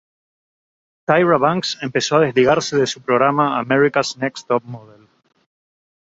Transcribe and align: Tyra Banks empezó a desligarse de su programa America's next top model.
Tyra 1.07 1.37
Banks 1.39 1.77
empezó 1.83 2.15
a 2.15 2.21
desligarse 2.21 2.75
de 2.75 2.87
su 2.87 3.01
programa 3.01 3.59
America's 3.59 4.17
next 4.17 4.47
top 4.47 4.63
model. 4.63 5.07